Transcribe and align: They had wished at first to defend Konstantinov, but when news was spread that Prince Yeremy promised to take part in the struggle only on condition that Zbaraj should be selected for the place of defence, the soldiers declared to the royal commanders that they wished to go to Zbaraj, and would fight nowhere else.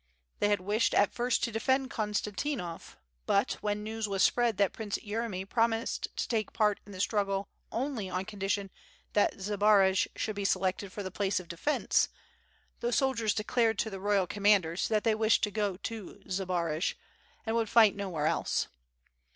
They 0.39 0.49
had 0.49 0.61
wished 0.61 0.95
at 0.95 1.13
first 1.13 1.43
to 1.43 1.51
defend 1.51 1.91
Konstantinov, 1.91 2.97
but 3.27 3.51
when 3.61 3.83
news 3.83 4.07
was 4.07 4.23
spread 4.23 4.57
that 4.57 4.73
Prince 4.73 4.97
Yeremy 4.97 5.47
promised 5.47 6.07
to 6.17 6.27
take 6.27 6.53
part 6.53 6.79
in 6.87 6.91
the 6.91 6.99
struggle 6.99 7.47
only 7.71 8.09
on 8.09 8.25
condition 8.25 8.71
that 9.13 9.35
Zbaraj 9.39 10.07
should 10.15 10.35
be 10.35 10.43
selected 10.43 10.91
for 10.91 11.03
the 11.03 11.11
place 11.11 11.39
of 11.39 11.47
defence, 11.47 12.09
the 12.79 12.91
soldiers 12.91 13.35
declared 13.35 13.77
to 13.77 13.91
the 13.91 13.99
royal 13.99 14.25
commanders 14.25 14.87
that 14.87 15.03
they 15.03 15.13
wished 15.13 15.43
to 15.43 15.51
go 15.51 15.77
to 15.77 16.23
Zbaraj, 16.27 16.95
and 17.45 17.55
would 17.55 17.69
fight 17.69 17.95
nowhere 17.95 18.25
else. 18.25 18.69